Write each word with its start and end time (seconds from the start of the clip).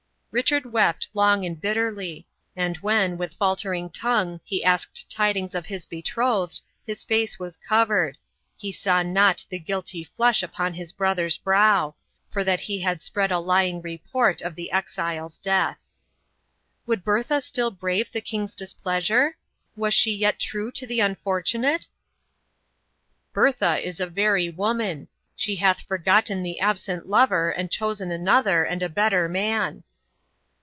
Richard 0.33 0.65
wept 0.71 1.09
long 1.13 1.43
and 1.45 1.59
bitterly, 1.59 2.25
and 2.55 2.77
when, 2.77 3.17
with 3.17 3.33
faltering 3.33 3.89
tongue, 3.89 4.39
he 4.45 4.63
asked 4.63 5.11
tidings 5.11 5.53
of 5.53 5.65
his 5.65 5.85
betrothed, 5.85 6.61
his 6.87 7.03
face 7.03 7.37
was 7.37 7.57
covered; 7.57 8.17
he 8.55 8.71
saw 8.71 9.03
not 9.03 9.43
the 9.49 9.59
guilty 9.59 10.05
flush 10.05 10.41
upon 10.41 10.73
his 10.73 10.93
brother's 10.93 11.37
brow, 11.37 11.95
for 12.29 12.45
that 12.45 12.61
he 12.61 12.79
had 12.79 13.01
spread 13.01 13.29
a 13.29 13.39
lying 13.39 13.81
report 13.81 14.41
of 14.41 14.55
the 14.55 14.71
exile's 14.71 15.37
death. 15.37 15.85
"Would 16.85 17.03
Bertha 17.03 17.41
still 17.41 17.69
brave 17.69 18.13
the 18.13 18.21
king's 18.21 18.55
displeasure? 18.55 19.35
Was 19.75 19.93
she 19.93 20.15
yet 20.15 20.39
true 20.39 20.71
to 20.71 20.87
the 20.87 21.01
unfortunate?" 21.01 21.87
"Bertha 23.33 23.85
is 23.85 23.99
a 23.99 24.07
very 24.07 24.49
woman. 24.49 25.09
She 25.35 25.57
hath 25.57 25.81
forgotten 25.81 26.41
the 26.41 26.61
absent 26.61 27.09
lover, 27.09 27.49
and 27.49 27.69
chosen 27.69 28.11
another, 28.13 28.63
and 28.63 28.81
a 28.81 28.87
better 28.87 29.27
man." 29.27 29.83